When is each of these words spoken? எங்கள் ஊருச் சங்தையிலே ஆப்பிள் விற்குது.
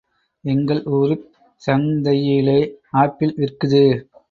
எங்கள் 0.43 0.79
ஊருச் 0.91 1.27
சங்தையிலே 1.61 2.59
ஆப்பிள் 2.97 3.33
விற்குது. 3.37 3.83